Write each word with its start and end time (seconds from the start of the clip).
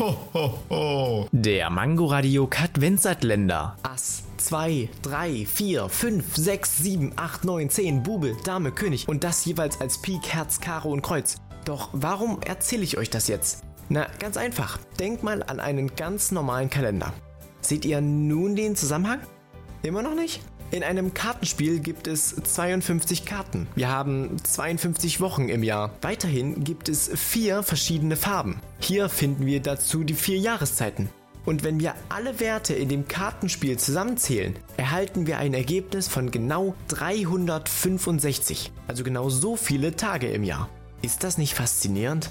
Ho, 0.00 0.16
ho, 0.32 0.58
ho. 0.70 1.28
Der 1.30 1.68
Mangoradio 1.68 2.48
Länder. 3.20 3.76
Ass, 3.82 4.22
2, 4.38 4.88
3, 5.02 5.44
4, 5.44 5.88
5, 5.90 6.36
6, 6.36 6.78
7, 6.78 7.12
8, 7.16 7.44
9, 7.44 7.68
10, 7.68 8.02
Bube, 8.02 8.34
Dame, 8.42 8.72
König 8.72 9.10
und 9.10 9.24
das 9.24 9.44
jeweils 9.44 9.78
als 9.78 10.00
Pik, 10.00 10.26
Herz, 10.28 10.58
Karo 10.58 10.90
und 10.90 11.02
Kreuz. 11.02 11.36
Doch 11.66 11.90
warum 11.92 12.40
erzähle 12.40 12.82
ich 12.82 12.96
euch 12.96 13.10
das 13.10 13.28
jetzt? 13.28 13.62
Na, 13.90 14.06
ganz 14.18 14.38
einfach. 14.38 14.78
Denkt 14.98 15.22
mal 15.22 15.42
an 15.42 15.60
einen 15.60 15.94
ganz 15.94 16.30
normalen 16.30 16.70
Kalender. 16.70 17.12
Seht 17.60 17.84
ihr 17.84 18.00
nun 18.00 18.56
den 18.56 18.76
Zusammenhang? 18.76 19.20
Immer 19.82 20.00
noch 20.00 20.14
nicht? 20.14 20.40
In 20.72 20.84
einem 20.84 21.14
Kartenspiel 21.14 21.80
gibt 21.80 22.06
es 22.06 22.36
52 22.36 23.24
Karten. 23.24 23.66
Wir 23.74 23.88
haben 23.88 24.36
52 24.40 25.20
Wochen 25.20 25.48
im 25.48 25.64
Jahr. 25.64 25.90
Weiterhin 26.00 26.62
gibt 26.62 26.88
es 26.88 27.10
vier 27.12 27.64
verschiedene 27.64 28.14
Farben. 28.14 28.60
Hier 28.78 29.08
finden 29.08 29.46
wir 29.46 29.60
dazu 29.60 30.04
die 30.04 30.14
vier 30.14 30.38
Jahreszeiten. 30.38 31.08
Und 31.44 31.64
wenn 31.64 31.80
wir 31.80 31.94
alle 32.08 32.38
Werte 32.38 32.74
in 32.74 32.88
dem 32.88 33.08
Kartenspiel 33.08 33.80
zusammenzählen, 33.80 34.54
erhalten 34.76 35.26
wir 35.26 35.38
ein 35.38 35.54
Ergebnis 35.54 36.06
von 36.06 36.30
genau 36.30 36.76
365. 36.86 38.70
Also 38.86 39.02
genau 39.02 39.28
so 39.28 39.56
viele 39.56 39.96
Tage 39.96 40.28
im 40.28 40.44
Jahr. 40.44 40.68
Ist 41.02 41.24
das 41.24 41.36
nicht 41.36 41.54
faszinierend? 41.54 42.30